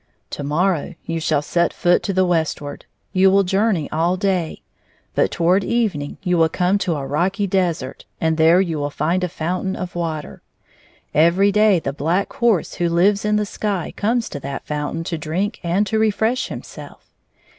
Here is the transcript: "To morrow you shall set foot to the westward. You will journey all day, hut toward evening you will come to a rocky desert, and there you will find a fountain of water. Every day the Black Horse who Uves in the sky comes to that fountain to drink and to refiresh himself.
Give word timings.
"To 0.31 0.43
morrow 0.43 0.95
you 1.05 1.19
shall 1.19 1.43
set 1.43 1.71
foot 1.71 2.01
to 2.01 2.11
the 2.11 2.25
westward. 2.25 2.85
You 3.13 3.29
will 3.29 3.43
journey 3.43 3.87
all 3.91 4.17
day, 4.17 4.63
hut 5.15 5.29
toward 5.29 5.63
evening 5.63 6.17
you 6.23 6.39
will 6.39 6.49
come 6.49 6.79
to 6.79 6.95
a 6.95 7.05
rocky 7.05 7.45
desert, 7.45 8.05
and 8.19 8.35
there 8.35 8.59
you 8.59 8.79
will 8.79 8.89
find 8.89 9.23
a 9.23 9.29
fountain 9.29 9.75
of 9.75 9.93
water. 9.93 10.41
Every 11.13 11.51
day 11.51 11.77
the 11.77 11.93
Black 11.93 12.33
Horse 12.33 12.73
who 12.81 12.89
Uves 12.89 13.25
in 13.25 13.35
the 13.35 13.45
sky 13.45 13.93
comes 13.95 14.27
to 14.29 14.39
that 14.39 14.65
fountain 14.65 15.03
to 15.03 15.19
drink 15.19 15.59
and 15.63 15.85
to 15.85 15.99
refiresh 15.99 16.47
himself. 16.47 17.05